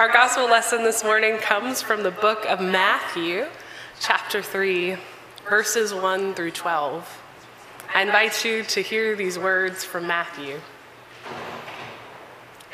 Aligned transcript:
Our 0.00 0.08
gospel 0.08 0.46
lesson 0.46 0.82
this 0.82 1.04
morning 1.04 1.36
comes 1.36 1.82
from 1.82 2.02
the 2.02 2.10
book 2.10 2.46
of 2.46 2.58
Matthew, 2.58 3.44
chapter 4.00 4.40
3, 4.40 4.96
verses 5.46 5.92
1 5.92 6.32
through 6.32 6.52
12. 6.52 7.22
I 7.94 8.00
invite 8.00 8.42
you 8.42 8.62
to 8.62 8.80
hear 8.80 9.14
these 9.14 9.38
words 9.38 9.84
from 9.84 10.06
Matthew. 10.06 10.58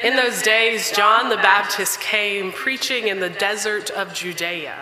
In 0.04 0.14
those 0.14 0.40
days, 0.40 0.92
John 0.92 1.28
the 1.28 1.36
Baptist 1.38 2.00
came 2.00 2.52
preaching 2.52 3.08
in 3.08 3.18
the 3.18 3.30
desert 3.30 3.90
of 3.90 4.14
Judea 4.14 4.76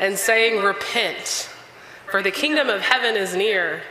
and 0.00 0.16
saying, 0.16 0.62
Repent, 0.62 1.50
for 2.10 2.22
the 2.22 2.30
kingdom 2.30 2.70
of 2.70 2.80
heaven 2.80 3.16
is 3.16 3.36
near. 3.36 3.82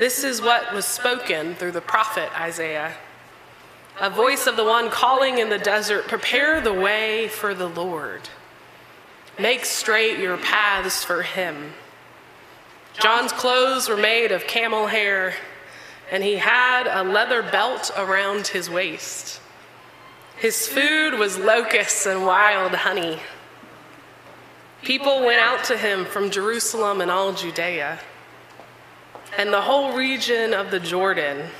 This 0.00 0.24
is 0.24 0.42
what 0.42 0.74
was 0.74 0.84
spoken 0.84 1.54
through 1.54 1.70
the 1.70 1.80
prophet 1.80 2.28
Isaiah 2.36 2.96
a 4.00 4.08
voice 4.08 4.46
of 4.46 4.56
the 4.56 4.64
one 4.64 4.88
calling 4.88 5.38
in 5.38 5.50
the 5.50 5.58
desert, 5.58 6.08
prepare 6.08 6.60
the 6.60 6.72
way 6.72 7.28
for 7.28 7.54
the 7.54 7.68
Lord. 7.68 8.22
Make 9.38 9.66
straight 9.66 10.18
your 10.18 10.38
paths 10.38 11.04
for 11.04 11.22
him. 11.22 11.74
John's 12.98 13.32
clothes 13.32 13.88
were 13.88 13.96
made 13.96 14.32
of 14.32 14.46
camel 14.46 14.86
hair, 14.86 15.34
and 16.10 16.24
he 16.24 16.36
had 16.36 16.86
a 16.86 17.04
leather 17.04 17.42
belt 17.42 17.90
around 17.96 18.48
his 18.48 18.70
waist. 18.70 19.40
His 20.38 20.66
food 20.66 21.14
was 21.14 21.38
locusts 21.38 22.06
and 22.06 22.24
wild 22.24 22.72
honey. 22.72 23.20
People 24.82 25.26
went 25.26 25.40
out 25.40 25.62
to 25.64 25.76
him 25.76 26.06
from 26.06 26.30
Jerusalem 26.30 27.02
and 27.02 27.10
all 27.10 27.34
Judea, 27.34 28.00
and 29.36 29.52
the 29.52 29.60
whole 29.60 29.94
region 29.94 30.54
of 30.54 30.70
the 30.70 30.80
Jordan 30.80 31.50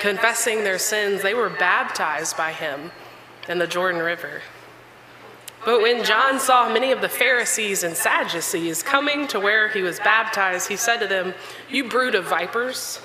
confessing 0.00 0.64
their 0.64 0.78
sins, 0.78 1.22
they 1.22 1.34
were 1.34 1.50
baptized 1.50 2.36
by 2.36 2.52
him 2.52 2.90
in 3.48 3.58
the 3.58 3.66
Jordan 3.66 4.02
River. 4.02 4.40
But 5.64 5.82
when 5.82 6.04
John 6.04 6.40
saw 6.40 6.72
many 6.72 6.90
of 6.90 7.02
the 7.02 7.08
Pharisees 7.08 7.84
and 7.84 7.94
Sadducees 7.94 8.82
coming 8.82 9.28
to 9.28 9.38
where 9.38 9.68
he 9.68 9.82
was 9.82 9.98
baptized, 9.98 10.68
he 10.68 10.76
said 10.76 10.98
to 10.98 11.06
them, 11.06 11.34
You 11.68 11.88
brood 11.88 12.14
of 12.14 12.24
vipers, 12.24 12.98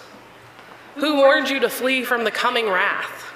who 0.96 1.18
warned 1.18 1.50
you 1.50 1.60
to 1.60 1.70
flee 1.70 2.04
from 2.04 2.24
the 2.24 2.32
coming 2.32 2.70
wrath? 2.70 3.34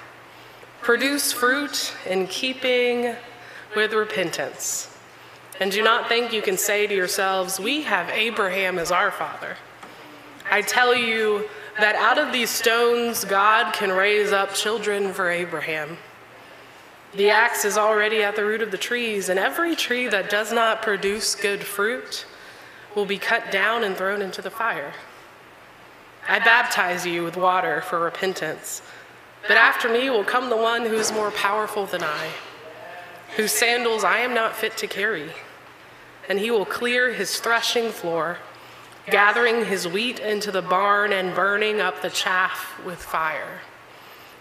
Produce 0.80 1.32
fruit 1.32 1.94
in 2.08 2.26
keeping 2.26 3.14
with 3.76 3.92
repentance. 3.92 4.96
And 5.60 5.70
do 5.70 5.82
not 5.82 6.08
think 6.08 6.32
you 6.32 6.40
can 6.40 6.56
say 6.56 6.86
to 6.86 6.94
yourselves, 6.94 7.60
We 7.60 7.82
have 7.82 8.08
Abraham 8.08 8.78
as 8.78 8.90
our 8.90 9.10
father. 9.10 9.56
I 10.50 10.62
tell 10.62 10.94
you, 10.94 11.46
that 11.80 11.96
out 11.96 12.18
of 12.18 12.32
these 12.32 12.50
stones, 12.50 13.24
God 13.24 13.72
can 13.72 13.90
raise 13.90 14.32
up 14.32 14.54
children 14.54 15.12
for 15.12 15.30
Abraham. 15.30 15.98
The 17.14 17.30
axe 17.30 17.64
is 17.64 17.76
already 17.76 18.22
at 18.22 18.36
the 18.36 18.44
root 18.44 18.62
of 18.62 18.70
the 18.70 18.78
trees, 18.78 19.28
and 19.28 19.38
every 19.38 19.74
tree 19.74 20.06
that 20.08 20.30
does 20.30 20.52
not 20.52 20.82
produce 20.82 21.34
good 21.34 21.64
fruit 21.64 22.24
will 22.94 23.06
be 23.06 23.18
cut 23.18 23.50
down 23.50 23.82
and 23.82 23.96
thrown 23.96 24.22
into 24.22 24.42
the 24.42 24.50
fire. 24.50 24.92
I 26.28 26.38
baptize 26.38 27.06
you 27.06 27.24
with 27.24 27.36
water 27.36 27.80
for 27.80 27.98
repentance, 27.98 28.82
but 29.48 29.56
after 29.56 29.88
me 29.88 30.10
will 30.10 30.24
come 30.24 30.50
the 30.50 30.56
one 30.56 30.82
who 30.82 30.94
is 30.94 31.12
more 31.12 31.30
powerful 31.32 31.86
than 31.86 32.04
I, 32.04 32.28
whose 33.36 33.52
sandals 33.52 34.04
I 34.04 34.18
am 34.18 34.34
not 34.34 34.54
fit 34.54 34.76
to 34.78 34.86
carry, 34.86 35.30
and 36.28 36.38
he 36.38 36.50
will 36.50 36.66
clear 36.66 37.12
his 37.12 37.40
threshing 37.40 37.90
floor 37.90 38.38
gathering 39.10 39.64
his 39.64 39.86
wheat 39.86 40.18
into 40.18 40.50
the 40.50 40.62
barn 40.62 41.12
and 41.12 41.34
burning 41.34 41.80
up 41.80 42.02
the 42.02 42.10
chaff 42.10 42.80
with 42.84 42.98
fire. 42.98 43.60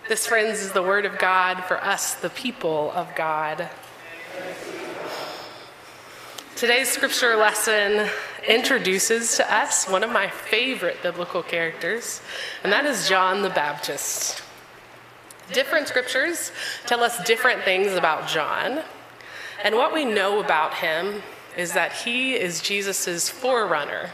This, 0.08 0.26
friends, 0.26 0.62
is 0.62 0.72
the 0.72 0.84
word 0.84 1.06
of 1.06 1.20
God 1.20 1.64
for 1.66 1.84
us, 1.84 2.16
the 2.16 2.30
people 2.30 2.92
of 2.96 3.14
God. 3.16 3.70
Today's 6.56 6.90
scripture 6.90 7.36
lesson 7.36 8.10
introduces 8.48 9.38
to 9.38 9.54
us 9.54 9.88
one 9.88 10.04
of 10.04 10.12
my 10.12 10.28
favorite 10.28 11.02
biblical 11.02 11.42
characters, 11.42 12.22
and 12.64 12.74
that 12.74 12.86
is 12.86 13.08
John 13.08 13.42
the 13.44 13.50
Baptist. 13.50 14.44
Different 15.54 15.88
scriptures 15.88 16.52
tell 16.86 17.02
us 17.02 17.24
different 17.24 17.64
things 17.64 17.94
about 17.94 18.28
John, 18.28 18.82
and 19.64 19.76
what 19.76 19.94
we 19.94 20.06
know 20.06 20.40
about 20.40 20.74
him 20.74 21.22
is 21.56 21.74
that 21.74 21.94
he 21.94 22.34
is 22.34 22.62
Jesus' 22.62 23.30
forerunner. 23.30 24.10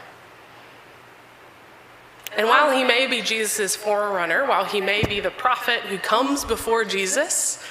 And 2.36 2.46
while 2.48 2.70
he 2.70 2.84
may 2.84 3.06
be 3.06 3.22
Jesus' 3.22 3.74
forerunner, 3.74 4.46
while 4.46 4.66
he 4.66 4.80
may 4.80 5.02
be 5.04 5.20
the 5.20 5.30
prophet 5.30 5.80
who 5.80 5.96
comes 5.96 6.44
before 6.44 6.84
Jesus 6.84 7.64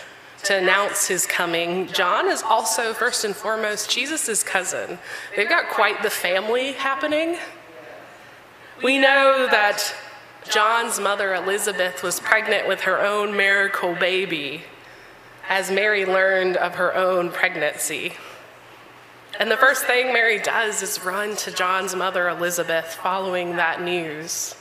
to 0.43 0.57
announce 0.57 1.07
his 1.07 1.27
coming, 1.27 1.87
John 1.87 2.29
is 2.29 2.41
also, 2.41 2.91
first 2.93 3.23
and 3.23 3.35
foremost, 3.35 3.91
Jesus' 3.91 4.43
cousin. 4.43 4.97
They've 5.35 5.47
got 5.47 5.69
quite 5.69 6.01
the 6.01 6.09
family 6.09 6.73
happening. 6.73 7.37
We 8.83 8.97
know 8.97 9.47
that 9.51 9.93
John's 10.49 10.99
mother, 10.99 11.35
Elizabeth, 11.35 12.01
was 12.01 12.19
pregnant 12.19 12.67
with 12.67 12.81
her 12.81 12.99
own 12.99 13.37
miracle 13.37 13.93
baby 13.93 14.63
as 15.47 15.69
Mary 15.69 16.05
learned 16.05 16.57
of 16.57 16.75
her 16.75 16.95
own 16.95 17.31
pregnancy. 17.31 18.13
And 19.40 19.51
the 19.51 19.57
first 19.57 19.85
thing 19.85 20.13
Mary 20.13 20.40
does 20.40 20.81
is 20.81 21.03
run 21.03 21.35
to 21.38 21.51
John's 21.51 21.96
mother, 21.96 22.29
Elizabeth, 22.29 22.94
following 22.94 23.57
that 23.57 23.81
news. 23.81 24.56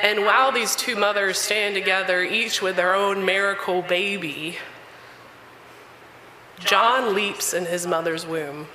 And 0.00 0.24
while 0.24 0.52
these 0.52 0.76
two 0.76 0.94
mothers 0.94 1.38
stand 1.38 1.74
together, 1.74 2.22
each 2.22 2.62
with 2.62 2.76
their 2.76 2.94
own 2.94 3.24
miracle 3.24 3.82
baby, 3.82 4.58
John 6.60 7.14
leaps 7.14 7.52
in 7.52 7.66
his 7.66 7.86
mother's 7.86 8.24
womb. 8.24 8.68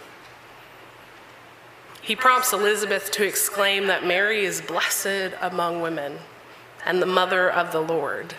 He 2.01 2.17
prompts 2.17 2.51
Elizabeth 2.51 3.09
to 3.11 3.25
exclaim 3.25 3.87
that 3.87 4.05
Mary 4.05 4.43
is 4.43 4.59
blessed 4.59 5.33
among 5.41 5.81
women 5.81 6.19
and 6.85 7.01
the 7.01 7.05
mother 7.05 7.49
of 7.49 7.71
the 7.71 7.79
Lord. 7.79 8.35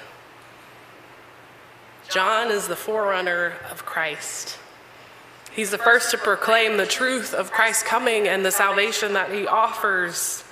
John 2.10 2.50
is 2.50 2.68
the 2.68 2.76
forerunner 2.76 3.54
of 3.70 3.86
Christ. 3.86 4.58
He's 5.54 5.70
the 5.70 5.78
first 5.78 6.10
to 6.10 6.18
proclaim 6.18 6.76
the 6.76 6.86
truth 6.86 7.32
of 7.32 7.52
Christ's 7.52 7.84
coming 7.84 8.26
and 8.26 8.44
the 8.44 8.50
salvation 8.50 9.12
that 9.12 9.30
he 9.30 9.46
offers. 9.46 10.42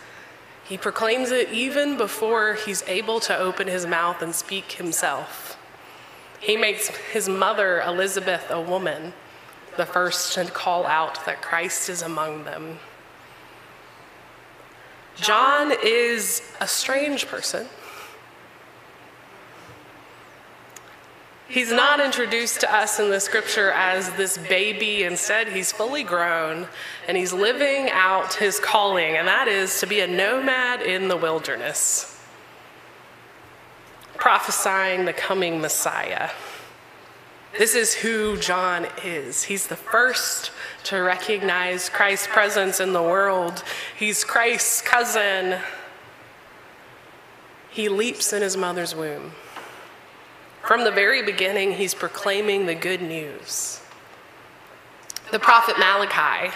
He 0.65 0.79
proclaims 0.79 1.33
it 1.33 1.51
even 1.51 1.97
before 1.97 2.55
he's 2.55 2.85
able 2.87 3.19
to 3.21 3.37
open 3.37 3.67
his 3.67 3.85
mouth 3.85 4.23
and 4.23 4.33
speak 4.33 4.73
himself. 4.73 5.59
He 6.39 6.57
makes 6.57 6.89
his 6.89 7.29
mother, 7.29 7.81
Elizabeth, 7.83 8.49
a 8.49 8.61
woman, 8.61 9.13
the 9.77 9.87
first 9.87 10.35
to 10.35 10.45
call 10.45 10.87
out 10.87 11.25
that 11.27 11.43
Christ 11.43 11.89
is 11.89 12.03
among 12.03 12.45
them. 12.45 12.79
John 15.17 15.73
is 15.85 16.43
a 16.61 16.69
strange 16.69 17.27
person. 17.27 17.67
He's 21.53 21.71
not 21.71 22.01
introduced 22.01 22.61
to 22.61 22.75
us 22.75 22.99
in 22.99 23.11
the 23.11 23.21
scripture 23.21 23.73
as 23.73 24.09
this 24.13 24.39
baby. 24.39 25.03
Instead, 25.03 25.49
he's 25.49 25.71
fully 25.71 26.03
grown 26.03 26.67
and 27.07 27.15
he's 27.15 27.35
living 27.35 27.91
out 27.91 28.33
his 28.33 28.59
calling, 28.59 29.19
and 29.19 29.29
that 29.29 29.49
is 29.49 29.79
to 29.81 29.87
be 29.87 30.01
a 30.01 30.07
nomad 30.07 30.81
in 30.81 31.09
the 31.09 31.17
wilderness, 31.19 32.19
prophesying 34.17 35.05
the 35.05 35.13
coming 35.13 35.61
Messiah. 35.61 36.31
This 37.59 37.75
is 37.75 37.93
who 37.93 38.39
John 38.39 38.87
is. 39.05 39.43
He's 39.43 39.67
the 39.67 39.77
first 39.77 40.53
to 40.85 41.01
recognize 41.01 41.91
Christ's 41.91 42.29
presence 42.29 42.81
in 42.81 42.95
the 42.95 43.03
world. 43.03 43.63
He's 43.95 44.25
Christ's 44.25 44.81
cousin. 44.81 45.61
He 47.69 47.91
leaps 47.91 48.33
in 48.33 48.41
his 48.41 48.57
mother's 48.57 48.95
womb. 48.95 49.33
From 50.63 50.85
the 50.85 50.93
very 50.93 51.23
beginning, 51.23 51.73
he's 51.73 51.95
proclaiming 51.95 52.67
the 52.67 52.75
good 52.75 53.03
news. 53.03 53.81
The 55.33 55.39
prophet 55.39 55.79
Malachi, 55.79 56.55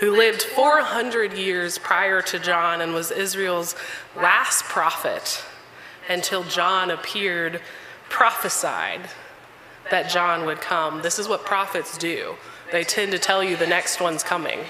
who 0.00 0.16
lived 0.16 0.42
400 0.42 1.34
years 1.34 1.78
prior 1.78 2.20
to 2.22 2.38
John 2.38 2.80
and 2.80 2.94
was 2.94 3.10
Israel's 3.10 3.76
last 4.16 4.64
prophet 4.64 5.44
until 6.08 6.42
John 6.44 6.90
appeared, 6.90 7.60
prophesied 8.08 9.08
that 9.90 10.10
John 10.10 10.44
would 10.46 10.60
come. 10.60 11.02
This 11.02 11.18
is 11.18 11.28
what 11.28 11.44
prophets 11.44 11.96
do. 11.96 12.34
They 12.72 12.82
tend 12.84 13.12
to 13.12 13.18
tell 13.18 13.42
you 13.44 13.56
the 13.56 13.66
next 13.66 14.00
one's 14.00 14.22
coming. 14.22 14.60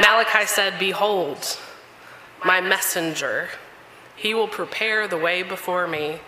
Malachi 0.00 0.46
said, 0.46 0.78
Behold, 0.78 1.58
my 2.44 2.60
messenger 2.60 3.48
he 4.16 4.34
will 4.34 4.48
prepare 4.48 5.06
the 5.06 5.18
way 5.18 5.42
before 5.42 5.86
me, 5.86 6.20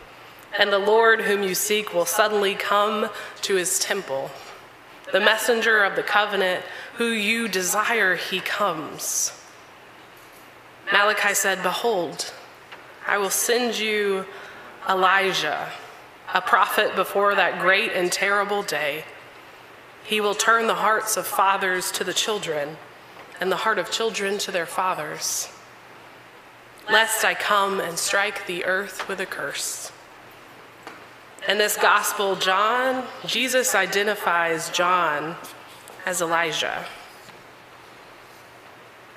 and 0.58 0.70
the 0.72 0.78
Lord 0.78 1.22
whom 1.22 1.42
you 1.42 1.54
seek 1.54 1.92
will 1.92 2.06
suddenly 2.06 2.54
come 2.54 3.08
to 3.42 3.56
his 3.56 3.78
temple. 3.78 4.30
The 5.10 5.20
messenger 5.20 5.82
of 5.82 5.96
the 5.96 6.02
covenant 6.02 6.64
who 6.94 7.06
you 7.06 7.48
desire, 7.48 8.16
he 8.16 8.40
comes. 8.40 9.32
Malachi 10.92 11.34
said, 11.34 11.62
Behold, 11.62 12.32
I 13.06 13.16
will 13.18 13.30
send 13.30 13.78
you 13.78 14.26
Elijah 14.88 15.70
a 16.34 16.42
prophet 16.42 16.94
before 16.94 17.34
that 17.34 17.60
great 17.60 17.92
and 17.92 18.12
terrible 18.12 18.62
day. 18.62 19.04
He 20.04 20.20
will 20.20 20.34
turn 20.34 20.66
the 20.66 20.74
hearts 20.74 21.16
of 21.16 21.26
fathers 21.26 21.90
to 21.92 22.04
the 22.04 22.12
children, 22.12 22.76
and 23.40 23.50
the 23.50 23.56
heart 23.56 23.78
of 23.78 23.90
children 23.90 24.38
to 24.38 24.50
their 24.50 24.66
fathers, 24.66 25.48
lest 26.90 27.24
I 27.24 27.34
come 27.34 27.80
and 27.80 27.98
strike 27.98 28.46
the 28.46 28.64
earth 28.64 29.08
with 29.08 29.20
a 29.20 29.26
curse. 29.26 29.92
In 31.48 31.58
this 31.58 31.76
gospel, 31.76 32.36
John, 32.36 33.06
Jesus 33.26 33.74
identifies 33.74 34.70
John 34.70 35.36
as 36.04 36.20
Elijah. 36.20 36.84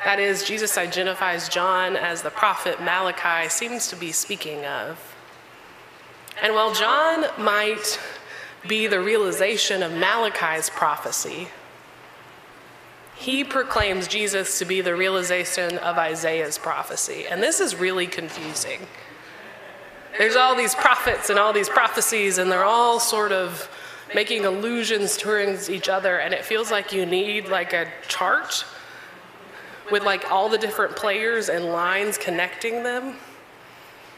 That 0.03 0.19
is, 0.19 0.44
Jesus 0.44 0.77
identifies 0.77 1.47
John 1.47 1.95
as 1.95 2.21
the 2.21 2.29
prophet 2.29 2.81
Malachi 2.81 3.50
seems 3.50 3.88
to 3.89 3.95
be 3.95 4.12
speaking 4.12 4.65
of. 4.65 5.15
And 6.41 6.53
while 6.53 6.74
John 6.74 7.25
might 7.38 8.00
be 8.67 8.88
the 8.88 9.00
realization 9.00 9.83
of 9.83 9.91
Malachi's 9.91 10.69
prophecy, 10.69 11.50
he 13.21 13.44
proclaims 13.44 14.07
Jesus 14.07 14.57
to 14.57 14.65
be 14.65 14.81
the 14.81 14.95
realization 14.95 15.77
of 15.77 16.00
Isaiah's 16.00 16.57
prophecy. 16.57 17.27
And 17.29 17.41
this 17.41 17.59
is 17.59 17.75
really 17.75 18.07
confusing. 18.07 18.79
There's 20.18 20.35
all 20.35 20.56
these 20.56 20.73
prophets 20.73 21.29
and 21.29 21.38
all 21.38 21.53
these 21.53 21.69
prophecies, 21.69 22.39
and 22.39 22.51
they're 22.51 22.65
all 22.65 23.00
sort 23.00 23.31
of 23.31 23.69
making 24.15 24.45
allusions 24.45 25.18
towards 25.18 25.69
each 25.69 25.88
other, 25.88 26.18
and 26.18 26.33
it 26.33 26.44
feels 26.44 26.71
like 26.71 26.91
you 26.91 27.06
need 27.06 27.47
like 27.47 27.73
a 27.73 27.88
chart 28.07 28.65
with 29.91 30.03
like 30.03 30.31
all 30.31 30.50
the 30.50 30.57
different 30.57 30.95
players 30.95 31.47
and 31.47 31.65
lines 31.65 32.17
connecting 32.17 32.81
them. 32.81 33.17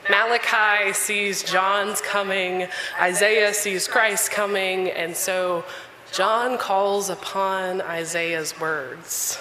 Malachi 0.09 0.93
sees 0.93 1.43
John's 1.43 1.99
coming, 1.99 2.67
Isaiah 3.01 3.53
sees 3.53 3.85
Christ 3.85 4.31
coming, 4.31 4.91
and 4.91 5.13
so 5.13 5.65
John 6.11 6.57
calls 6.57 7.09
upon 7.09 7.81
Isaiah's 7.81 8.59
words. 8.59 9.39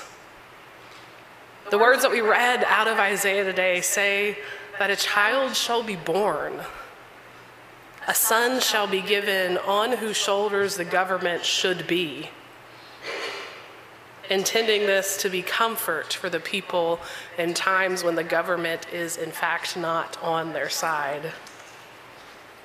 The 1.71 1.79
words 1.79 2.03
that 2.03 2.11
we 2.11 2.21
read 2.21 2.65
out 2.65 2.89
of 2.89 2.99
Isaiah 2.99 3.45
today 3.45 3.81
say 3.81 4.39
that 4.79 4.91
a 4.91 4.97
child 4.97 5.57
shall 5.57 5.83
be 5.83 5.97
born, 5.97 6.61
a 8.07 8.15
son 8.15 8.61
shall 8.61 8.87
be 8.87 9.01
given 9.01 9.59
on 9.59 9.93
whose 9.93 10.17
shoulders 10.17 10.77
the 10.77 10.85
government 10.85 11.45
should 11.45 11.87
be 11.87 12.29
intending 14.31 14.87
this 14.87 15.17
to 15.19 15.29
be 15.29 15.43
comfort 15.43 16.13
for 16.13 16.31
the 16.31 16.41
people 16.41 16.99
in 17.39 17.55
times 17.55 18.03
when 18.03 18.15
the 18.15 18.25
government 18.25 18.87
is, 18.93 19.17
in 19.17 19.31
fact, 19.31 19.77
not 19.77 20.21
on 20.23 20.53
their 20.53 20.71
side. 20.71 21.33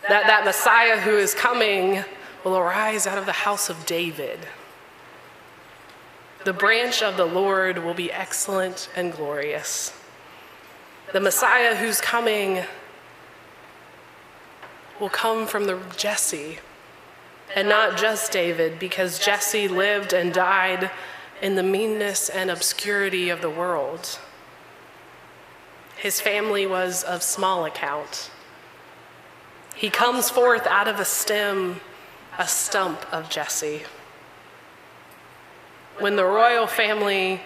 That, 0.08 0.28
that 0.28 0.46
Messiah 0.46 1.00
who 1.00 1.18
is 1.18 1.34
coming 1.34 2.06
will 2.48 2.58
arise 2.58 3.06
out 3.06 3.18
of 3.18 3.26
the 3.26 3.44
house 3.44 3.70
of 3.70 3.86
David. 3.86 4.40
The 6.46 6.54
branch 6.54 7.02
of 7.04 7.18
the 7.18 7.26
Lord 7.26 7.80
will 7.80 7.94
be 7.94 8.10
excellent 8.10 8.90
and 8.96 9.12
glorious. 9.12 9.94
The 11.12 11.20
Messiah 11.20 11.76
who's 11.76 12.00
coming 12.00 12.64
will 14.98 15.10
come 15.10 15.46
from 15.46 15.66
the 15.66 15.78
Jesse 15.98 16.60
and 17.54 17.68
not 17.68 17.98
just 17.98 18.32
David 18.32 18.80
because 18.80 19.20
Jesse 19.20 19.68
lived 19.68 20.14
and 20.14 20.34
died 20.34 20.90
in 21.42 21.56
the 21.56 21.64
meanness 21.64 22.30
and 22.30 22.50
obscurity 22.50 23.30
of 23.30 23.42
the 23.42 23.50
world. 23.50 24.20
His 25.98 26.22
family 26.22 26.66
was 26.66 27.04
of 27.04 27.24
small 27.24 27.66
account. 27.66 28.32
He 29.76 29.90
comes 29.90 30.30
forth 30.30 30.66
out 30.66 30.88
of 30.88 31.00
a 31.00 31.06
stem, 31.06 31.82
a 32.38 32.48
stump 32.48 33.06
of 33.12 33.30
Jesse. 33.30 33.82
When 36.00 36.16
the 36.16 36.26
royal 36.26 36.68
family 36.68 37.42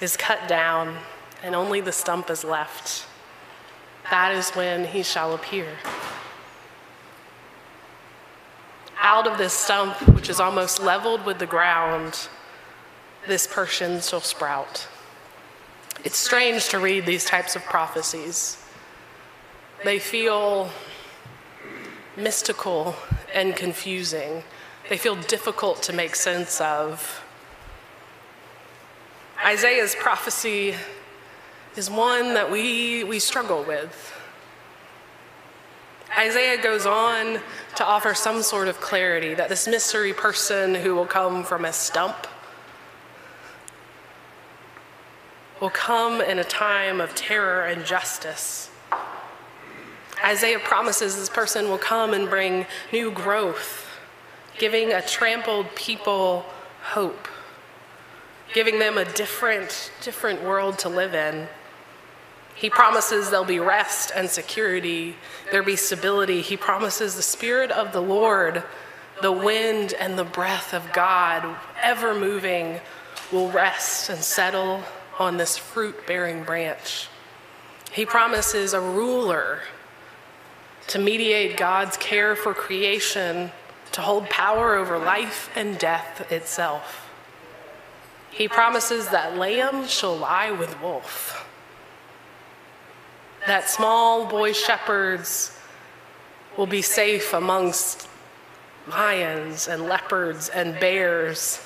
is 0.00 0.16
cut 0.16 0.48
down 0.48 0.96
and 1.42 1.54
only 1.54 1.80
the 1.80 1.92
stump 1.92 2.30
is 2.30 2.42
left, 2.42 3.06
that 4.10 4.34
is 4.34 4.50
when 4.50 4.86
he 4.86 5.02
shall 5.04 5.34
appear. 5.34 5.68
Out 8.98 9.26
of 9.26 9.38
this 9.38 9.52
stump, 9.52 9.94
which 10.08 10.28
is 10.28 10.40
almost 10.40 10.82
leveled 10.82 11.24
with 11.24 11.38
the 11.38 11.46
ground, 11.46 12.28
this 13.28 13.46
person 13.46 14.00
shall 14.00 14.20
sprout. 14.20 14.88
It's 16.02 16.18
strange 16.18 16.68
to 16.70 16.78
read 16.78 17.06
these 17.06 17.24
types 17.24 17.54
of 17.54 17.62
prophecies. 17.64 18.60
They 19.84 19.98
feel 19.98 20.70
mystical 22.16 22.96
and 23.34 23.54
confusing. 23.54 24.42
They 24.88 24.96
feel 24.96 25.16
difficult 25.16 25.82
to 25.82 25.92
make 25.92 26.14
sense 26.14 26.60
of. 26.60 27.22
Isaiah's 29.44 29.94
prophecy 29.94 30.74
is 31.76 31.90
one 31.90 32.34
that 32.34 32.50
we, 32.50 33.04
we 33.04 33.18
struggle 33.18 33.64
with. 33.64 34.12
Isaiah 36.16 36.62
goes 36.62 36.86
on 36.86 37.40
to 37.74 37.84
offer 37.84 38.14
some 38.14 38.42
sort 38.42 38.68
of 38.68 38.80
clarity 38.80 39.34
that 39.34 39.48
this 39.48 39.66
mystery 39.66 40.12
person 40.12 40.76
who 40.76 40.94
will 40.94 41.06
come 41.06 41.42
from 41.42 41.64
a 41.64 41.72
stump 41.72 42.28
will 45.60 45.70
come 45.70 46.20
in 46.20 46.38
a 46.38 46.44
time 46.44 47.00
of 47.00 47.14
terror 47.16 47.64
and 47.64 47.84
justice. 47.84 48.70
Isaiah 50.22 50.58
promises 50.58 51.16
this 51.16 51.28
person 51.28 51.68
will 51.68 51.78
come 51.78 52.12
and 52.12 52.28
bring 52.28 52.66
new 52.92 53.10
growth, 53.10 53.86
giving 54.58 54.92
a 54.92 55.02
trampled 55.02 55.74
people 55.74 56.46
hope, 56.82 57.28
giving 58.52 58.78
them 58.78 58.98
a 58.98 59.04
different, 59.04 59.90
different 60.02 60.42
world 60.42 60.78
to 60.80 60.88
live 60.88 61.14
in. 61.14 61.48
He 62.54 62.70
promises 62.70 63.30
there'll 63.30 63.44
be 63.44 63.58
rest 63.58 64.12
and 64.14 64.30
security, 64.30 65.16
there'll 65.50 65.66
be 65.66 65.76
stability. 65.76 66.40
He 66.40 66.56
promises 66.56 67.16
the 67.16 67.22
Spirit 67.22 67.70
of 67.72 67.92
the 67.92 68.00
Lord, 68.00 68.62
the 69.22 69.32
wind 69.32 69.94
and 69.94 70.18
the 70.18 70.24
breath 70.24 70.72
of 70.72 70.92
God, 70.92 71.56
ever 71.82 72.14
moving, 72.14 72.80
will 73.32 73.50
rest 73.50 74.08
and 74.08 74.20
settle 74.20 74.82
on 75.18 75.36
this 75.36 75.56
fruit 75.56 76.06
bearing 76.06 76.44
branch. 76.44 77.08
He 77.90 78.06
promises 78.06 78.72
a 78.72 78.80
ruler 78.80 79.60
to 80.88 80.98
mediate 80.98 81.56
God's 81.56 81.96
care 81.96 82.36
for 82.36 82.54
creation, 82.54 83.50
to 83.92 84.00
hold 84.00 84.28
power 84.28 84.74
over 84.74 84.98
life 84.98 85.50
and 85.56 85.78
death 85.78 86.30
itself. 86.30 87.10
He 88.30 88.48
promises 88.48 89.08
that 89.08 89.36
lamb 89.36 89.86
shall 89.86 90.16
lie 90.16 90.50
with 90.50 90.80
wolf, 90.82 91.46
that 93.46 93.68
small 93.68 94.26
boy 94.26 94.52
shepherds 94.52 95.56
will 96.56 96.66
be 96.66 96.82
safe 96.82 97.32
amongst 97.32 98.08
lions 98.88 99.68
and 99.68 99.86
leopards 99.86 100.48
and 100.48 100.78
bears 100.80 101.60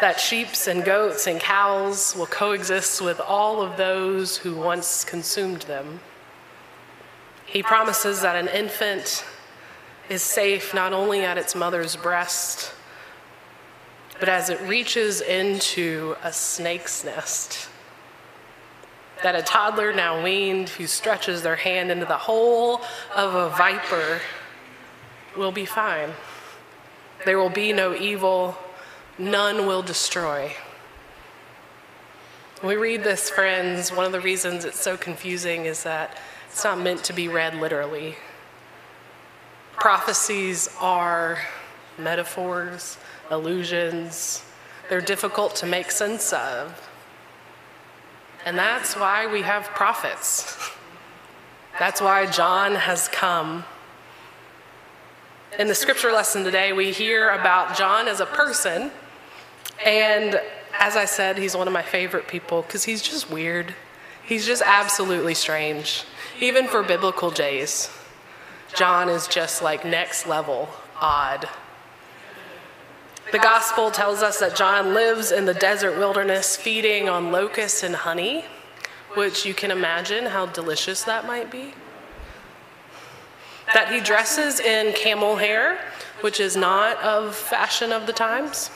that 0.00 0.20
sheep 0.20 0.48
and 0.68 0.84
goats 0.84 1.26
and 1.26 1.40
cows 1.40 2.14
will 2.16 2.26
coexist 2.26 3.00
with 3.00 3.18
all 3.20 3.62
of 3.62 3.76
those 3.76 4.36
who 4.36 4.54
once 4.54 5.04
consumed 5.04 5.62
them. 5.62 6.00
He 7.46 7.62
promises 7.62 8.20
that 8.22 8.36
an 8.36 8.48
infant 8.48 9.24
is 10.08 10.22
safe 10.22 10.74
not 10.74 10.92
only 10.92 11.22
at 11.22 11.38
its 11.38 11.54
mother's 11.54 11.96
breast, 11.96 12.72
but 14.18 14.28
as 14.28 14.50
it 14.50 14.60
reaches 14.62 15.20
into 15.20 16.16
a 16.22 16.32
snake's 16.32 17.04
nest. 17.04 17.68
That 19.22 19.34
a 19.34 19.42
toddler 19.42 19.92
now 19.92 20.22
weaned 20.22 20.68
who 20.70 20.86
stretches 20.86 21.42
their 21.42 21.56
hand 21.56 21.90
into 21.90 22.06
the 22.06 22.16
hole 22.16 22.80
of 23.14 23.34
a 23.34 23.48
viper 23.50 24.20
will 25.36 25.52
be 25.52 25.64
fine. 25.64 26.10
There 27.24 27.38
will 27.38 27.50
be 27.50 27.72
no 27.72 27.94
evil 27.94 28.56
none 29.18 29.66
will 29.66 29.82
destroy. 29.82 30.52
We 32.62 32.76
read 32.76 33.02
this, 33.02 33.30
friends, 33.30 33.92
one 33.92 34.04
of 34.06 34.12
the 34.12 34.20
reasons 34.20 34.64
it's 34.64 34.80
so 34.80 34.96
confusing 34.96 35.66
is 35.66 35.82
that 35.84 36.18
it's 36.56 36.64
not 36.64 36.80
meant 36.80 37.04
to 37.04 37.12
be 37.12 37.28
read 37.28 37.54
literally. 37.54 38.16
Prophecies 39.74 40.70
are 40.80 41.38
metaphors, 41.98 42.96
illusions, 43.30 44.42
they're 44.88 45.02
difficult 45.02 45.54
to 45.56 45.66
make 45.66 45.90
sense 45.90 46.32
of. 46.32 46.88
And 48.46 48.56
that's 48.56 48.96
why 48.96 49.30
we 49.30 49.42
have 49.42 49.64
prophets. 49.64 50.70
That's 51.78 52.00
why 52.00 52.24
John 52.24 52.74
has 52.74 53.08
come 53.08 53.66
in 55.58 55.68
the 55.68 55.74
scripture 55.74 56.10
lesson 56.10 56.42
today, 56.42 56.72
we 56.72 56.90
hear 56.90 57.28
about 57.28 57.76
John 57.76 58.08
as 58.08 58.20
a 58.20 58.26
person 58.26 58.90
and 59.84 60.40
as 60.80 60.96
I 60.96 61.04
said, 61.04 61.36
he's 61.36 61.54
one 61.54 61.66
of 61.66 61.74
my 61.74 61.82
favorite 61.82 62.26
people 62.28 62.62
because 62.62 62.84
he's 62.84 63.02
just 63.02 63.30
weird. 63.30 63.74
He's 64.24 64.46
just 64.46 64.62
absolutely 64.64 65.34
strange, 65.34 66.04
even 66.40 66.66
for 66.66 66.82
biblical 66.82 67.30
days. 67.30 67.90
John 68.74 69.08
is 69.08 69.26
just 69.26 69.62
like 69.62 69.84
next 69.84 70.26
level 70.26 70.68
odd. 71.00 71.48
The 73.32 73.38
gospel 73.38 73.90
tells 73.90 74.22
us 74.22 74.38
that 74.38 74.54
John 74.54 74.94
lives 74.94 75.32
in 75.32 75.46
the 75.46 75.54
desert 75.54 75.98
wilderness 75.98 76.56
feeding 76.56 77.08
on 77.08 77.32
locusts 77.32 77.82
and 77.82 77.94
honey, 77.94 78.44
which 79.14 79.44
you 79.44 79.52
can 79.52 79.70
imagine 79.70 80.26
how 80.26 80.46
delicious 80.46 81.02
that 81.04 81.26
might 81.26 81.50
be. 81.50 81.74
That 83.74 83.90
he 83.90 84.00
dresses 84.00 84.60
in 84.60 84.92
camel 84.92 85.36
hair, 85.36 85.78
which 86.20 86.38
is 86.38 86.56
not 86.56 86.98
of 86.98 87.34
fashion 87.34 87.90
of 87.90 88.06
the 88.06 88.12
times. 88.12 88.70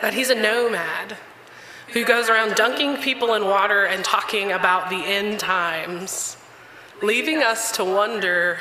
That 0.00 0.14
he's 0.14 0.30
a 0.30 0.34
nomad 0.34 1.18
who 1.92 2.04
goes 2.04 2.28
around 2.28 2.54
dunking 2.54 2.96
people 2.96 3.34
in 3.34 3.44
water 3.44 3.84
and 3.84 4.04
talking 4.04 4.52
about 4.52 4.88
the 4.88 5.04
end 5.04 5.38
times, 5.38 6.36
leaving 7.02 7.42
us 7.42 7.72
to 7.72 7.84
wonder 7.84 8.58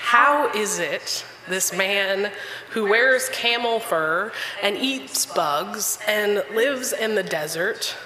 how 0.00 0.50
is 0.54 0.78
it 0.78 1.24
this 1.48 1.72
man 1.72 2.30
who 2.70 2.88
wears 2.88 3.28
camel 3.30 3.80
fur 3.80 4.32
and 4.62 4.76
eats 4.76 5.26
bugs 5.26 5.98
and 6.06 6.44
lives 6.54 6.92
in 6.92 7.14
the 7.14 7.22
desert 7.22 7.96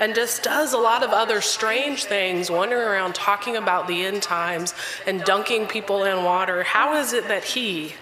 and 0.00 0.14
just 0.14 0.42
does 0.42 0.72
a 0.72 0.78
lot 0.78 1.02
of 1.02 1.10
other 1.10 1.40
strange 1.40 2.04
things, 2.04 2.50
wandering 2.50 2.82
around 2.82 3.14
talking 3.14 3.56
about 3.56 3.86
the 3.86 4.04
end 4.04 4.22
times 4.22 4.74
and 5.06 5.22
dunking 5.24 5.66
people 5.66 6.04
in 6.04 6.24
water. 6.24 6.62
How 6.62 6.96
is 6.96 7.12
it 7.12 7.28
that 7.28 7.44
he 7.44 7.94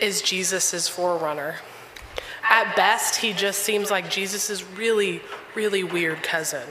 is 0.00 0.22
Jesus' 0.22 0.88
forerunner? 0.88 1.56
At 2.42 2.74
best, 2.76 3.16
he 3.16 3.32
just 3.32 3.60
seems 3.60 3.90
like 3.90 4.10
Jesus' 4.10 4.62
really, 4.62 5.22
really 5.54 5.84
weird 5.84 6.22
cousin. 6.22 6.66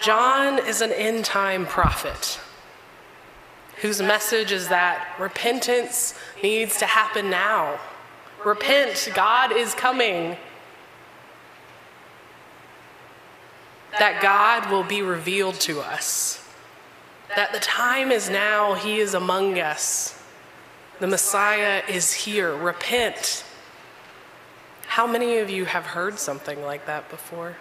John 0.00 0.58
is 0.58 0.80
an 0.80 0.92
end 0.92 1.24
time 1.24 1.66
prophet 1.66 2.38
whose 3.80 4.00
message 4.00 4.52
is 4.52 4.68
that 4.68 5.14
repentance 5.18 6.14
needs 6.42 6.78
to 6.78 6.86
happen 6.86 7.30
now. 7.30 7.78
Repent, 8.44 9.10
God 9.14 9.52
is 9.52 9.74
coming. 9.74 10.36
That 13.98 14.20
God 14.20 14.70
will 14.70 14.84
be 14.84 15.02
revealed 15.02 15.56
to 15.60 15.80
us. 15.80 16.46
That 17.36 17.52
the 17.52 17.58
time 17.58 18.10
is 18.10 18.28
now, 18.28 18.74
He 18.74 18.98
is 19.00 19.14
among 19.14 19.58
us. 19.58 20.20
The 21.00 21.06
Messiah 21.06 21.82
is 21.88 22.12
here. 22.12 22.54
Repent. 22.54 23.44
How 24.86 25.06
many 25.06 25.38
of 25.38 25.50
you 25.50 25.64
have 25.64 25.86
heard 25.86 26.18
something 26.18 26.62
like 26.62 26.86
that 26.86 27.10
before? 27.10 27.56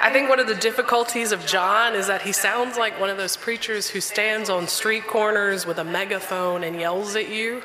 I 0.00 0.12
think 0.12 0.28
one 0.28 0.38
of 0.38 0.46
the 0.46 0.54
difficulties 0.54 1.32
of 1.32 1.44
John 1.44 1.96
is 1.96 2.06
that 2.06 2.22
he 2.22 2.30
sounds 2.30 2.78
like 2.78 3.00
one 3.00 3.10
of 3.10 3.16
those 3.16 3.36
preachers 3.36 3.90
who 3.90 4.00
stands 4.00 4.48
on 4.48 4.68
street 4.68 5.08
corners 5.08 5.66
with 5.66 5.78
a 5.78 5.84
megaphone 5.84 6.62
and 6.62 6.78
yells 6.78 7.16
at 7.16 7.28
you. 7.28 7.62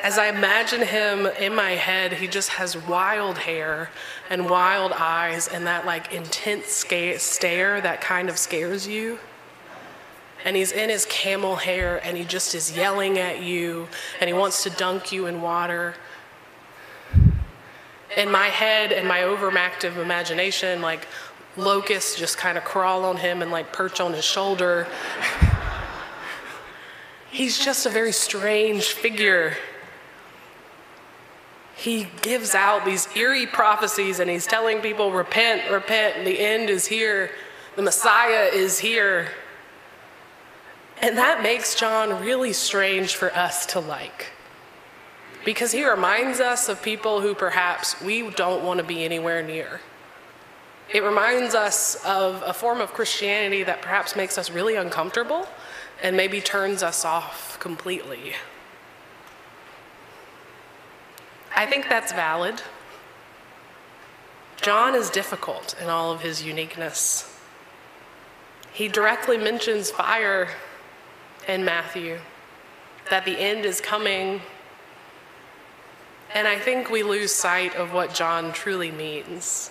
As 0.00 0.18
I 0.18 0.28
imagine 0.28 0.82
him 0.82 1.26
in 1.26 1.54
my 1.56 1.72
head, 1.72 2.12
he 2.12 2.28
just 2.28 2.50
has 2.50 2.76
wild 2.76 3.38
hair 3.38 3.90
and 4.30 4.48
wild 4.48 4.92
eyes 4.92 5.48
and 5.48 5.66
that 5.66 5.84
like 5.84 6.12
intense 6.12 6.84
stare 7.18 7.80
that 7.80 8.00
kind 8.00 8.28
of 8.28 8.38
scares 8.38 8.86
you. 8.86 9.18
And 10.44 10.56
he's 10.56 10.72
in 10.72 10.90
his 10.90 11.06
camel 11.06 11.56
hair 11.56 12.00
and 12.04 12.16
he 12.16 12.24
just 12.24 12.54
is 12.54 12.76
yelling 12.76 13.18
at 13.18 13.42
you 13.42 13.88
and 14.20 14.28
he 14.28 14.34
wants 14.34 14.62
to 14.64 14.70
dunk 14.70 15.10
you 15.10 15.26
in 15.26 15.40
water 15.40 15.94
in 18.16 18.30
my 18.30 18.46
head 18.46 18.92
and 18.92 19.06
my 19.08 19.20
overactive 19.20 19.96
imagination, 19.96 20.80
like 20.82 21.06
locusts 21.56 22.16
just 22.16 22.38
kind 22.38 22.58
of 22.58 22.64
crawl 22.64 23.04
on 23.04 23.16
him 23.16 23.42
and 23.42 23.50
like 23.50 23.72
perch 23.72 24.00
on 24.00 24.12
his 24.12 24.24
shoulder. 24.24 24.86
He's 27.30 27.58
just 27.58 27.86
a 27.86 27.90
very 27.90 28.12
strange 28.12 28.84
figure. 28.84 29.56
He 31.76 32.06
gives 32.22 32.54
out 32.54 32.84
these 32.84 33.08
eerie 33.16 33.46
prophecies 33.46 34.20
and 34.20 34.30
he's 34.30 34.46
telling 34.46 34.80
people, 34.80 35.10
repent, 35.10 35.70
repent, 35.70 36.24
the 36.24 36.38
end 36.38 36.70
is 36.70 36.86
here, 36.86 37.30
the 37.76 37.82
Messiah 37.82 38.50
is 38.52 38.78
here. 38.78 39.28
And 41.04 41.18
that 41.18 41.42
makes 41.42 41.74
John 41.74 42.24
really 42.24 42.54
strange 42.54 43.14
for 43.14 43.30
us 43.36 43.66
to 43.66 43.78
like 43.78 44.30
because 45.44 45.70
he 45.70 45.86
reminds 45.86 46.40
us 46.40 46.70
of 46.70 46.82
people 46.82 47.20
who 47.20 47.34
perhaps 47.34 48.00
we 48.00 48.30
don't 48.30 48.64
want 48.64 48.78
to 48.80 48.86
be 48.86 49.04
anywhere 49.04 49.42
near. 49.42 49.82
It 50.90 51.02
reminds 51.02 51.54
us 51.54 52.02
of 52.06 52.42
a 52.46 52.54
form 52.54 52.80
of 52.80 52.94
Christianity 52.94 53.64
that 53.64 53.82
perhaps 53.82 54.16
makes 54.16 54.38
us 54.38 54.50
really 54.50 54.76
uncomfortable 54.76 55.46
and 56.02 56.16
maybe 56.16 56.40
turns 56.40 56.82
us 56.82 57.04
off 57.04 57.60
completely. 57.60 58.32
I 61.54 61.66
think 61.66 61.86
that's 61.86 62.12
valid. 62.12 62.62
John 64.56 64.94
is 64.94 65.10
difficult 65.10 65.76
in 65.82 65.90
all 65.90 66.12
of 66.12 66.22
his 66.22 66.42
uniqueness. 66.42 67.38
He 68.72 68.88
directly 68.88 69.36
mentions 69.36 69.90
fire 69.90 70.48
in 71.48 71.64
Matthew, 71.64 72.18
that 73.10 73.24
the 73.24 73.38
end 73.38 73.64
is 73.64 73.80
coming 73.80 74.40
and 76.34 76.48
I 76.48 76.58
think 76.58 76.90
we 76.90 77.04
lose 77.04 77.32
sight 77.32 77.76
of 77.76 77.92
what 77.92 78.12
John 78.12 78.52
truly 78.52 78.90
means. 78.90 79.70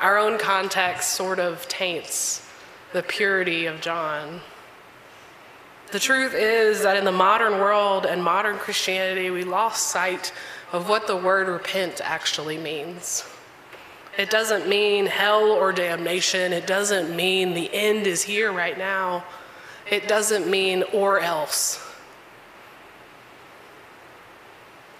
Our 0.00 0.16
own 0.16 0.38
context 0.38 1.10
sort 1.10 1.38
of 1.38 1.68
taints 1.68 2.46
the 2.94 3.02
purity 3.02 3.66
of 3.66 3.82
John. 3.82 4.40
The 5.92 6.00
truth 6.00 6.32
is 6.34 6.82
that 6.82 6.96
in 6.96 7.04
the 7.04 7.12
modern 7.12 7.60
world 7.60 8.06
and 8.06 8.24
modern 8.24 8.56
Christianity, 8.56 9.28
we 9.28 9.44
lost 9.44 9.88
sight 9.88 10.32
of 10.72 10.88
what 10.88 11.06
the 11.06 11.16
word 11.16 11.48
repent 11.48 12.00
actually 12.02 12.56
means. 12.56 13.24
It 14.16 14.30
doesn't 14.30 14.66
mean 14.66 15.04
hell 15.04 15.50
or 15.50 15.70
damnation. 15.70 16.54
It 16.54 16.66
doesn't 16.66 17.14
mean 17.14 17.52
the 17.52 17.72
end 17.74 18.06
is 18.06 18.22
here 18.22 18.52
right 18.52 18.78
now. 18.78 19.24
It 19.90 20.06
doesn't 20.06 20.48
mean 20.48 20.84
or 20.92 21.18
else. 21.20 21.84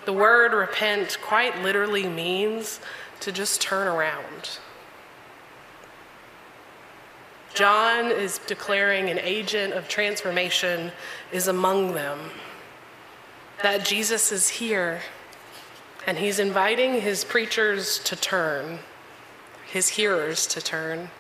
The 0.05 0.13
word 0.13 0.53
repent 0.53 1.19
quite 1.23 1.63
literally 1.63 2.09
means 2.09 2.81
to 3.21 3.31
just 3.31 3.61
turn 3.61 3.87
around. 3.87 4.59
John 7.55 8.07
is 8.11 8.39
declaring 8.47 9.11
an 9.11 9.19
agent 9.19 9.75
of 9.75 9.89
transformation 9.89 10.93
is 11.33 11.49
among 11.49 11.95
them, 11.95 12.19
that 13.63 13.85
Jesus 13.85 14.33
is 14.33 14.49
here, 14.49 15.03
and 16.07 16.19
he's 16.19 16.39
inviting 16.39 17.01
his 17.01 17.25
preachers 17.25 17.99
to 18.05 18.17
turn, 18.17 18.79
his 19.67 19.91
hearers 19.91 20.47
to 20.47 20.61
turn. 20.61 21.11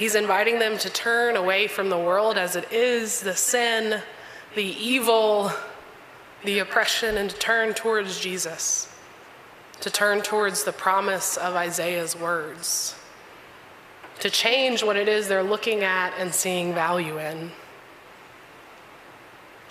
He's 0.00 0.14
inviting 0.14 0.58
them 0.58 0.78
to 0.78 0.88
turn 0.88 1.36
away 1.36 1.66
from 1.66 1.90
the 1.90 1.98
world 1.98 2.38
as 2.38 2.56
it 2.56 2.72
is, 2.72 3.20
the 3.20 3.36
sin, 3.36 4.00
the 4.54 4.64
evil, 4.64 5.52
the 6.42 6.60
oppression 6.60 7.18
and 7.18 7.28
to 7.28 7.36
turn 7.36 7.74
towards 7.74 8.18
Jesus, 8.18 8.90
to 9.82 9.90
turn 9.90 10.22
towards 10.22 10.64
the 10.64 10.72
promise 10.72 11.36
of 11.36 11.54
Isaiah's 11.54 12.16
words, 12.16 12.94
to 14.20 14.30
change 14.30 14.82
what 14.82 14.96
it 14.96 15.06
is 15.06 15.28
they're 15.28 15.42
looking 15.42 15.84
at 15.84 16.14
and 16.18 16.32
seeing 16.32 16.72
value 16.72 17.18
in. 17.18 17.50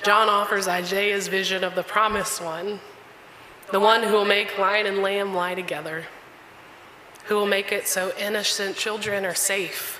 John 0.04 0.30
offers 0.30 0.68
Isaiah's 0.68 1.28
vision 1.28 1.64
of 1.64 1.74
the 1.74 1.82
promised 1.82 2.40
one, 2.40 2.80
the 3.72 3.80
one 3.80 4.04
who 4.04 4.14
will 4.14 4.26
make 4.26 4.60
lion 4.60 4.86
and 4.86 5.00
lamb 5.00 5.34
lie 5.34 5.56
together, 5.56 6.06
who 7.26 7.34
will 7.34 7.48
make 7.48 7.72
it 7.72 7.88
so 7.88 8.12
innocent 8.20 8.76
children 8.76 9.26
are 9.26 9.34
safe, 9.34 9.99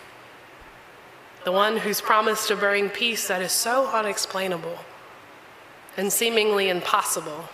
the 1.46 1.52
one 1.52 1.78
who's 1.78 2.02
promised 2.02 2.48
to 2.50 2.56
bring 2.56 2.90
peace 2.90 3.28
that 3.28 3.42
is 3.42 3.52
so 3.52 3.88
unexplainable 3.88 4.78
and 5.98 6.12
seemingly 6.12 6.70
impossible. 6.70 7.50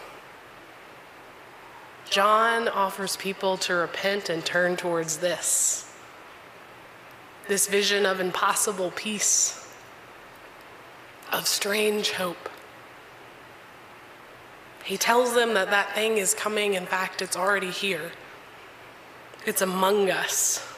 John 2.10 2.68
offers 2.68 3.18
people 3.18 3.58
to 3.58 3.74
repent 3.74 4.30
and 4.30 4.46
turn 4.46 4.78
towards 4.78 5.18
this 5.18 5.86
this 7.48 7.68
vision 7.68 8.06
of 8.06 8.20
impossible 8.20 8.92
peace, 8.96 9.72
of 11.32 11.48
strange 11.48 12.12
hope. 12.12 12.50
He 14.84 14.98
tells 14.98 15.34
them 15.34 15.54
that 15.54 15.70
that 15.70 15.94
thing 15.94 16.18
is 16.18 16.34
coming. 16.34 16.74
In 16.74 16.86
fact, 16.86 17.22
it's 17.22 17.38
already 17.38 17.72
here, 17.72 18.12
it's 19.46 19.62
among 19.62 20.10
us. 20.10 20.75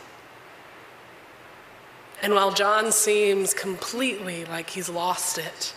And 2.21 2.33
while 2.33 2.51
John 2.51 2.91
seems 2.91 3.53
completely 3.53 4.45
like 4.45 4.71
he's 4.71 4.89
lost 4.89 5.37
it, 5.37 5.73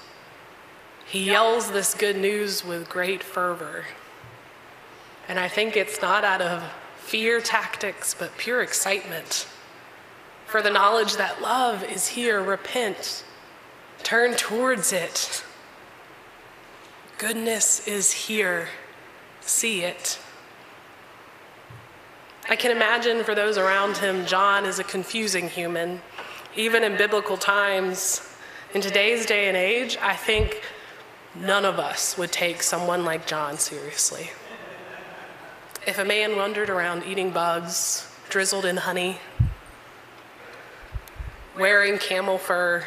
he 1.06 1.24
yells 1.24 1.72
this 1.72 1.94
good 1.94 2.16
news 2.16 2.64
with 2.64 2.88
great 2.88 3.22
fervor. 3.22 3.84
And 5.28 5.38
I 5.38 5.48
think 5.48 5.76
it's 5.76 6.00
not 6.00 6.24
out 6.24 6.40
of 6.40 6.62
fear 6.98 7.40
tactics, 7.40 8.14
but 8.14 8.36
pure 8.38 8.62
excitement 8.62 9.46
for 10.46 10.62
the 10.62 10.70
knowledge 10.70 11.16
that 11.16 11.42
love 11.42 11.84
is 11.84 12.08
here. 12.08 12.42
Repent, 12.42 13.24
turn 14.02 14.34
towards 14.34 14.92
it. 14.92 15.44
Goodness 17.18 17.86
is 17.86 18.12
here. 18.12 18.68
See 19.40 19.82
it. 19.82 20.18
I 22.48 22.56
can 22.56 22.70
imagine 22.72 23.22
for 23.22 23.34
those 23.34 23.58
around 23.58 23.98
him, 23.98 24.26
John 24.26 24.64
is 24.64 24.78
a 24.78 24.84
confusing 24.84 25.48
human. 25.48 26.00
Even 26.56 26.82
in 26.82 26.96
biblical 26.96 27.36
times, 27.36 28.28
in 28.74 28.80
today's 28.80 29.24
day 29.24 29.46
and 29.48 29.56
age, 29.56 29.96
I 30.00 30.14
think 30.16 30.62
none 31.34 31.64
of 31.64 31.78
us 31.78 32.18
would 32.18 32.32
take 32.32 32.62
someone 32.62 33.04
like 33.04 33.26
John 33.26 33.58
seriously. 33.58 34.30
If 35.86 35.98
a 35.98 36.04
man 36.04 36.36
wandered 36.36 36.68
around 36.68 37.04
eating 37.04 37.30
bugs, 37.30 38.12
drizzled 38.28 38.64
in 38.64 38.78
honey, 38.78 39.18
wearing 41.56 41.98
camel 41.98 42.38
fur, 42.38 42.84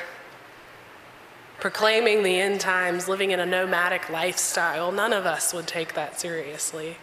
proclaiming 1.59 2.23
the 2.23 2.39
end 2.39 2.59
times, 2.59 3.07
living 3.07 3.31
in 3.31 3.39
a 3.39 3.45
nomadic 3.45 4.09
lifestyle, 4.09 4.91
none 4.91 5.13
of 5.13 5.25
us 5.25 5.53
would 5.53 5.67
take 5.67 5.93
that 5.93 6.19
seriously. 6.19 6.97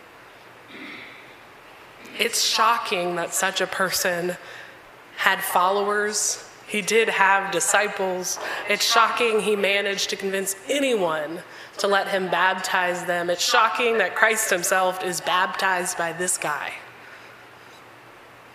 It's 2.19 2.45
shocking 2.45 3.17
that 3.17 3.33
such 3.33 3.63
a 3.63 3.67
person 3.67 4.37
had 5.17 5.43
followers. 5.43 6.45
He 6.71 6.83
did 6.83 7.09
have 7.09 7.51
disciples. 7.51 8.39
It's 8.69 8.85
shocking 8.85 9.41
he 9.41 9.57
managed 9.57 10.09
to 10.11 10.17
convince 10.17 10.55
anyone 10.69 11.43
to 11.79 11.89
let 11.89 12.07
him 12.07 12.31
baptize 12.31 13.05
them. 13.07 13.29
It's 13.29 13.45
shocking 13.45 13.99
that 13.99 14.15
Christ 14.15 14.51
himself 14.51 15.03
is 15.03 15.21
baptized 15.21 15.99
by 15.99 16.13
this 16.13 16.39
guy. 16.39 16.75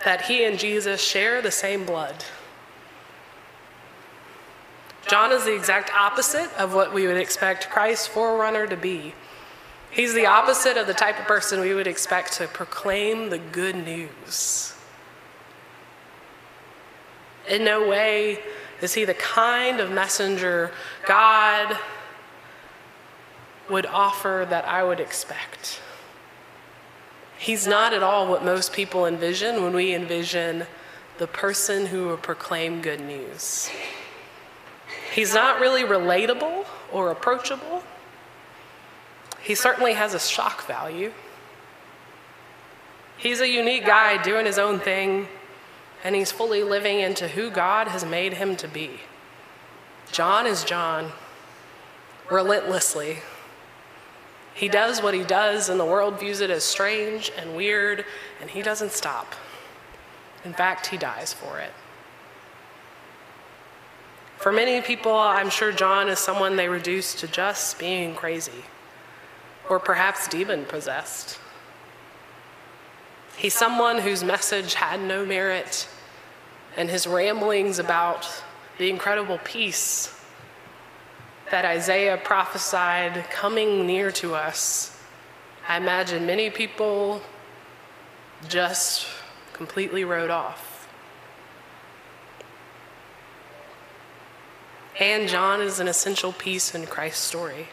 That 0.06 0.22
he 0.22 0.46
and 0.46 0.58
Jesus 0.58 1.04
share 1.04 1.42
the 1.42 1.52
same 1.52 1.86
blood. 1.86 2.24
John 5.10 5.34
is 5.34 5.44
the 5.44 5.54
exact 5.54 5.92
opposite 5.94 6.50
of 6.58 6.74
what 6.74 6.94
we 6.94 7.08
would 7.08 7.18
expect 7.18 7.70
Christ's 7.70 8.08
forerunner 8.08 8.66
to 8.66 8.78
be. 8.78 9.14
He's 9.92 10.14
the 10.14 10.26
opposite 10.26 10.78
of 10.78 10.88
the 10.88 10.94
type 10.94 11.20
of 11.20 11.26
person 11.26 11.60
we 11.60 11.74
would 11.74 11.86
expect 11.86 12.32
to 12.34 12.48
proclaim 12.48 13.30
the 13.30 13.40
good 13.40 13.76
news. 13.76 14.75
In 17.50 17.64
no 17.64 17.88
way 17.88 18.40
is 18.82 18.94
he 18.94 19.06
the 19.06 19.14
kind 19.14 19.80
of 19.80 19.92
messenger 19.92 20.72
God 21.08 21.78
would 23.70 23.86
offer 23.86 24.46
that 24.50 24.66
I 24.66 24.84
would 24.84 25.00
expect. 25.00 25.82
He's 27.38 27.68
not 27.68 27.94
at 27.94 28.04
all 28.04 28.28
what 28.28 28.44
most 28.44 28.74
people 28.74 29.06
envision 29.06 29.64
when 29.64 29.74
we 29.74 29.94
envision 29.94 30.66
the 31.18 31.28
person 31.28 31.88
who 31.88 32.08
will 32.08 32.18
proclaim 32.18 32.82
good 32.82 33.00
news. 33.00 33.70
He's 35.14 35.34
not 35.34 35.60
really 35.60 35.84
relatable 35.84 36.66
or 36.92 37.12
approachable. 37.12 37.84
He 39.42 39.56
certainly 39.56 39.94
has 39.94 40.14
a 40.14 40.20
shock 40.20 40.66
value. 40.66 41.12
He's 43.18 43.42
a 43.42 43.48
unique 43.48 43.86
guy 43.86 44.22
doing 44.22 44.46
his 44.46 44.60
own 44.60 44.80
thing, 44.80 45.28
and 46.06 46.16
he's 46.16 46.32
fully 46.32 46.62
living 46.62 47.00
into 47.00 47.28
who 47.28 47.50
God 47.50 47.88
has 47.88 48.06
made 48.06 48.34
him 48.34 48.56
to 48.58 48.68
be. 48.68 49.02
John 50.12 50.46
is 50.46 50.64
John, 50.64 51.12
relentlessly. 52.30 53.18
He 54.54 54.70
does 54.70 55.02
what 55.02 55.16
he 55.16 55.24
does, 55.24 55.68
and 55.68 55.80
the 55.80 55.86
world 55.86 56.20
views 56.20 56.42
it 56.42 56.52
as 56.52 56.64
strange 56.64 57.32
and 57.36 57.56
weird, 57.56 58.06
and 58.40 58.52
he 58.52 58.62
doesn't 58.62 58.92
stop. 58.92 59.34
In 60.46 60.54
fact, 60.54 60.86
he 60.88 60.98
dies 60.98 61.34
for 61.34 61.60
it. 61.60 61.74
For 64.38 64.52
many 64.52 64.82
people, 64.82 65.12
I'm 65.12 65.50
sure 65.50 65.72
John 65.72 66.08
is 66.08 66.20
someone 66.20 66.56
they 66.56 66.70
reduce 66.70 67.16
to 67.16 67.28
just 67.28 67.80
being 67.80 68.14
crazy 68.14 68.64
or 69.68 69.80
perhaps 69.80 70.28
demon 70.28 70.66
possessed. 70.66 71.40
He's 73.38 73.56
someone 73.56 73.98
whose 73.98 74.24
message 74.24 74.76
had 74.76 75.02
no 75.02 75.26
merit, 75.26 75.88
and 76.78 76.90
his 76.90 77.08
ramblings 77.08 77.80
about 77.80 78.28
the 78.78 78.90
incredible 78.90 79.40
peace 79.44 80.14
that 81.52 81.64
Isaiah 81.64 82.18
prophesied 82.18 83.30
coming 83.30 83.86
near 83.86 84.12
to 84.12 84.36
us, 84.36 85.00
I 85.68 85.78
imagine 85.78 86.26
many 86.26 86.50
people 86.50 87.22
just 88.48 89.08
completely 89.54 90.04
wrote 90.04 90.30
off. 90.30 90.90
And 95.00 95.28
John 95.28 95.62
is 95.62 95.80
an 95.80 95.88
essential 95.88 96.32
piece 96.32 96.74
in 96.74 96.86
Christ's 96.86 97.24
story. 97.24 97.68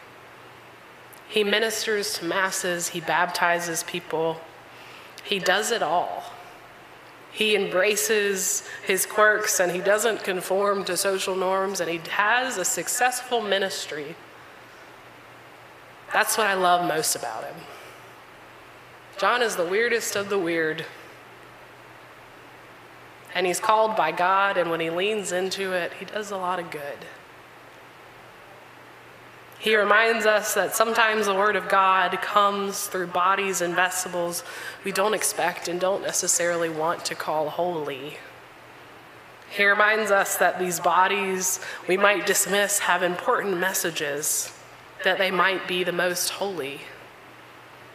He 1.29 1.43
ministers 1.43 2.19
to 2.19 2.25
masses, 2.25 2.89
he 2.89 2.99
baptizes 2.99 3.83
people, 3.83 4.39
he 5.23 5.39
does 5.39 5.71
it 5.71 5.81
all. 5.81 6.22
He 7.33 7.55
embraces 7.55 8.63
his 8.85 9.07
quirks 9.07 9.59
and 9.59 9.71
he 9.71 9.79
doesn't 9.79 10.23
conform 10.23 10.85
to 10.85 10.95
social 10.95 11.35
norms 11.35 11.79
and 11.79 11.89
he 11.89 11.99
has 12.11 12.57
a 12.57 12.65
successful 12.65 13.41
ministry. 13.41 14.15
That's 16.13 16.37
what 16.37 16.45
I 16.45 16.53
love 16.53 16.87
most 16.87 17.15
about 17.15 17.43
him. 17.43 17.55
John 19.17 19.41
is 19.41 19.55
the 19.55 19.65
weirdest 19.65 20.15
of 20.15 20.29
the 20.29 20.37
weird. 20.37 20.85
And 23.33 23.47
he's 23.47 23.59
called 23.59 23.95
by 23.95 24.11
God, 24.11 24.57
and 24.57 24.69
when 24.69 24.79
he 24.79 24.91
leans 24.91 25.31
into 25.31 25.71
it, 25.71 25.93
he 25.93 26.05
does 26.05 26.29
a 26.29 26.37
lot 26.37 26.59
of 26.59 26.69
good. 26.69 26.99
He 29.63 29.77
reminds 29.77 30.25
us 30.25 30.55
that 30.55 30.75
sometimes 30.75 31.25
the 31.25 31.33
Word 31.33 31.55
of 31.55 31.69
God 31.69 32.21
comes 32.21 32.87
through 32.87 33.07
bodies 33.07 33.61
and 33.61 33.73
vegetables 33.73 34.43
we 34.83 34.91
don't 34.91 35.13
expect 35.13 35.69
and 35.69 35.79
don't 35.79 36.01
necessarily 36.01 36.67
want 36.67 37.05
to 37.05 37.15
call 37.15 37.47
holy. 37.47 38.17
He 39.49 39.65
reminds 39.65 40.11
us 40.11 40.35
that 40.35 40.59
these 40.59 40.81
bodies 40.81 41.61
we 41.87 41.95
might 41.95 42.25
dismiss 42.25 42.79
have 42.79 43.03
important 43.03 43.57
messages, 43.57 44.51
that 45.05 45.17
they 45.17 45.31
might 45.31 45.65
be 45.65 45.85
the 45.85 45.93
most 45.93 46.31
holy. 46.31 46.81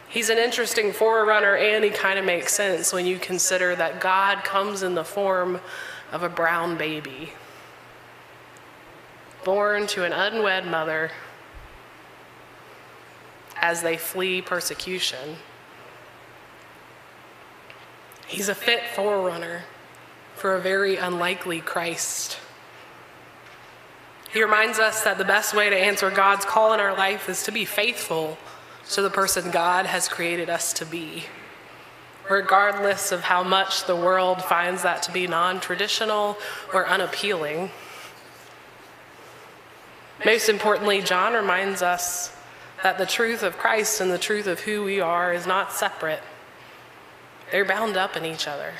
He's 0.07 0.31
an 0.31 0.39
interesting 0.39 0.91
forerunner, 0.91 1.55
and 1.55 1.83
he 1.83 1.91
kind 1.91 2.17
of 2.17 2.25
makes 2.25 2.51
sense 2.51 2.91
when 2.91 3.05
you 3.05 3.19
consider 3.19 3.75
that 3.75 4.01
God 4.01 4.43
comes 4.43 4.81
in 4.81 4.95
the 4.95 5.03
form 5.03 5.61
of 6.11 6.23
a 6.23 6.29
brown 6.29 6.79
baby, 6.79 7.33
born 9.45 9.85
to 9.85 10.03
an 10.03 10.13
unwed 10.13 10.65
mother 10.65 11.11
as 13.61 13.81
they 13.81 13.97
flee 13.97 14.41
persecution. 14.41 15.37
He's 18.27 18.49
a 18.49 18.55
fit 18.55 18.83
forerunner 18.95 19.63
for 20.35 20.55
a 20.55 20.61
very 20.61 20.97
unlikely 20.97 21.59
Christ. 21.59 22.37
He 24.31 24.41
reminds 24.43 24.77
us 24.77 25.03
that 25.03 25.17
the 25.17 25.25
best 25.25 25.55
way 25.55 25.69
to 25.69 25.75
answer 25.75 26.11
God's 26.11 26.45
call 26.45 26.73
in 26.73 26.79
our 26.79 26.95
life 26.95 27.27
is 27.27 27.43
to 27.43 27.51
be 27.51 27.65
faithful 27.65 28.37
to 28.91 29.01
the 29.01 29.09
person 29.09 29.51
God 29.51 29.87
has 29.87 30.07
created 30.07 30.49
us 30.49 30.73
to 30.73 30.85
be, 30.85 31.23
regardless 32.29 33.11
of 33.11 33.21
how 33.21 33.43
much 33.43 33.85
the 33.85 33.95
world 33.95 34.43
finds 34.43 34.83
that 34.83 35.01
to 35.03 35.11
be 35.11 35.25
non 35.25 35.59
traditional 35.59 36.37
or 36.73 36.87
unappealing. 36.87 37.71
Most 40.23 40.49
importantly, 40.49 41.01
John 41.01 41.33
reminds 41.33 41.81
us 41.81 42.35
that 42.83 42.97
the 42.97 43.05
truth 43.05 43.43
of 43.43 43.57
Christ 43.57 43.99
and 43.99 44.11
the 44.11 44.17
truth 44.17 44.47
of 44.47 44.61
who 44.61 44.83
we 44.83 44.99
are 44.99 45.33
is 45.33 45.45
not 45.45 45.73
separate, 45.73 46.21
they're 47.51 47.65
bound 47.65 47.97
up 47.97 48.15
in 48.15 48.25
each 48.25 48.47
other. 48.47 48.73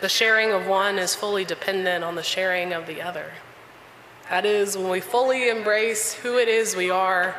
The 0.00 0.08
sharing 0.08 0.52
of 0.52 0.66
one 0.66 0.98
is 0.98 1.14
fully 1.14 1.44
dependent 1.44 2.04
on 2.04 2.14
the 2.14 2.22
sharing 2.22 2.72
of 2.72 2.86
the 2.86 3.02
other. 3.02 3.32
That 4.28 4.44
is, 4.44 4.76
when 4.76 4.90
we 4.90 5.00
fully 5.00 5.48
embrace 5.48 6.12
who 6.12 6.38
it 6.38 6.48
is 6.48 6.76
we 6.76 6.90
are, 6.90 7.36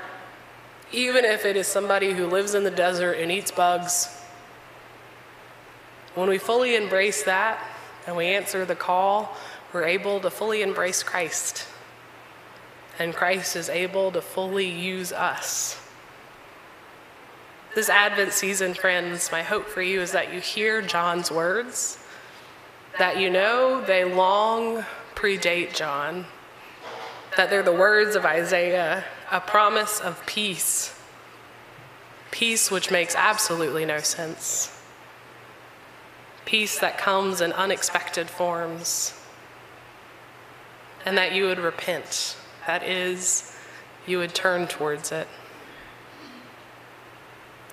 even 0.92 1.26
if 1.26 1.46
it 1.46 1.56
is 1.56 1.68
somebody 1.68 2.14
who 2.14 2.26
lives 2.26 2.56
in 2.56 2.64
the 2.64 2.72
desert 2.72 3.14
and 3.14 3.32
eats 3.32 3.52
bugs, 3.52 4.14
when 6.16 6.30
we 6.30 6.38
fully 6.38 6.76
embrace 6.76 7.24
that 7.24 7.64
and 8.08 8.16
we 8.16 8.26
answer 8.26 8.66
the 8.66 8.76
call, 8.76 9.38
we're 9.72 9.84
able 9.84 10.20
to 10.22 10.30
fully 10.30 10.62
embrace 10.62 11.04
Christ 11.04 11.68
and 13.00 13.14
Christ 13.14 13.56
is 13.56 13.70
able 13.70 14.12
to 14.12 14.22
fully 14.22 14.70
use 14.70 15.12
us. 15.12 15.80
This 17.76 17.90
Advent 17.90 18.34
season, 18.34 18.74
friends, 18.74 19.32
my 19.32 19.44
hope 19.44 19.68
for 19.68 19.82
you 19.82 20.02
is 20.02 20.12
that 20.14 20.34
you 20.34 20.40
hear 20.40 20.82
John's 20.82 21.32
words, 21.32 22.00
that 22.98 23.18
you 23.18 23.30
know 23.30 23.82
they 23.82 24.04
long 24.04 24.84
predate 25.14 25.76
John, 25.76 26.26
that 27.36 27.52
they're 27.52 27.62
the 27.62 27.72
words 27.72 28.16
of 28.16 28.26
Isaiah, 28.26 29.04
a 29.32 29.40
promise 29.40 30.00
of 30.00 30.26
peace, 30.26 31.00
peace 32.32 32.72
which 32.72 32.90
makes 32.90 33.16
absolutely 33.16 33.86
no 33.86 34.00
sense, 34.00 34.82
peace 36.46 36.80
that 36.80 36.98
comes 36.98 37.42
in 37.42 37.54
unexpected 37.54 38.28
forms, 38.28 39.14
and 41.06 41.16
that 41.16 41.34
you 41.34 41.46
would 41.46 41.60
repent. 41.60 42.38
That 42.68 42.84
is, 42.84 43.56
you 44.06 44.18
would 44.18 44.36
turn 44.36 44.68
towards 44.68 45.14
it. 45.14 45.28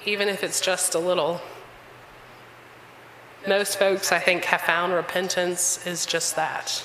Even 0.06 0.28
if 0.28 0.44
it's 0.44 0.60
just 0.60 0.94
a 0.94 1.00
little. 1.00 1.40
Most 3.46 3.76
folks, 3.76 4.12
I 4.12 4.20
think, 4.20 4.44
have 4.44 4.60
found 4.60 4.92
repentance 4.92 5.84
is 5.84 6.06
just 6.06 6.36
that 6.36 6.84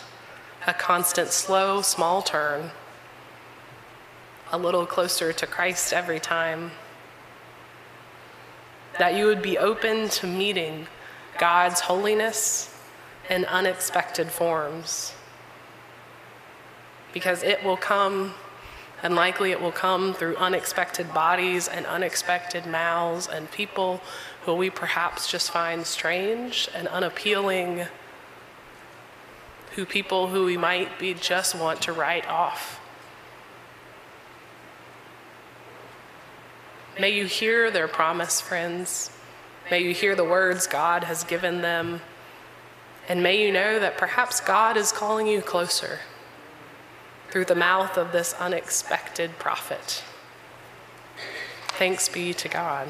a 0.66 0.74
constant, 0.74 1.30
slow, 1.30 1.82
small 1.82 2.22
turn, 2.22 2.72
a 4.52 4.58
little 4.58 4.86
closer 4.86 5.32
to 5.32 5.48
Christ 5.48 5.94
every 5.94 6.20
time. 6.20 6.72
That 8.98 9.16
you 9.16 9.28
would 9.28 9.42
be 9.42 9.58
open 9.58 10.10
to 10.10 10.28
meeting 10.28 10.88
God's 11.38 11.82
holiness 11.82 12.76
in 13.30 13.46
unexpected 13.46 14.32
forms. 14.32 15.14
Because 17.14 17.44
it 17.44 17.64
will 17.64 17.78
come, 17.78 18.34
and 19.02 19.16
likely 19.16 19.52
it 19.52 19.62
will 19.62 19.72
come 19.72 20.14
through 20.14 20.36
unexpected 20.38 21.14
bodies 21.14 21.68
and 21.68 21.86
unexpected 21.86 22.66
mouths 22.66 23.28
and 23.28 23.50
people 23.52 24.02
who 24.46 24.54
we 24.54 24.70
perhaps 24.70 25.30
just 25.30 25.52
find 25.52 25.86
strange 25.86 26.70
and 26.76 26.88
unappealing 26.88 27.86
who 29.76 29.86
people 29.86 30.28
who 30.28 30.46
we 30.46 30.58
might 30.58 30.98
be 31.00 31.14
just 31.14 31.56
want 31.56 31.82
to 31.84 31.94
write 31.94 32.28
off. 32.28 32.80
May 37.00 37.12
you 37.12 37.26
hear 37.26 37.72
their 37.72 37.88
promise, 37.88 38.42
friends. 38.42 39.12
May 39.72 39.82
you 39.82 39.94
hear 39.94 40.16
the 40.16 40.26
words 40.26 40.68
God 40.68 41.06
has 41.06 41.24
given 41.24 41.62
them. 41.62 42.02
And 43.08 43.24
may 43.24 43.42
you 43.42 43.52
know 43.52 43.80
that 43.80 43.98
perhaps 43.98 44.42
God 44.42 44.76
is 44.76 44.92
calling 44.92 45.28
you 45.28 45.42
closer 45.42 46.00
through 47.32 47.46
the 47.46 47.56
mouth 47.56 47.98
of 47.98 48.12
this 48.12 48.34
unexpected 48.40 49.38
prophet. 49.40 50.04
Thanks 51.70 52.10
be 52.10 52.34
to 52.34 52.50
God. 52.50 52.90